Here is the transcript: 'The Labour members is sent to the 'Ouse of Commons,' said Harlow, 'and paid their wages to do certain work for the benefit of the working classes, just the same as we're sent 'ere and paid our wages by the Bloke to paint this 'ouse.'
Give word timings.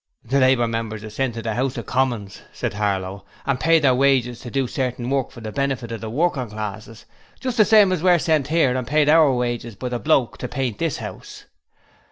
'The 0.23 0.39
Labour 0.39 0.67
members 0.67 1.03
is 1.03 1.13
sent 1.13 1.35
to 1.35 1.43
the 1.43 1.51
'Ouse 1.51 1.77
of 1.77 1.85
Commons,' 1.85 2.41
said 2.51 2.73
Harlow, 2.73 3.23
'and 3.45 3.59
paid 3.59 3.83
their 3.83 3.93
wages 3.93 4.39
to 4.39 4.49
do 4.49 4.65
certain 4.65 5.07
work 5.11 5.29
for 5.29 5.41
the 5.41 5.51
benefit 5.51 5.91
of 5.91 6.01
the 6.01 6.09
working 6.09 6.49
classes, 6.49 7.05
just 7.39 7.55
the 7.55 7.63
same 7.65 7.91
as 7.91 8.01
we're 8.01 8.17
sent 8.17 8.51
'ere 8.51 8.75
and 8.75 8.87
paid 8.87 9.07
our 9.07 9.31
wages 9.31 9.75
by 9.75 9.89
the 9.89 9.99
Bloke 9.99 10.39
to 10.39 10.47
paint 10.47 10.79
this 10.79 11.03
'ouse.' 11.03 11.45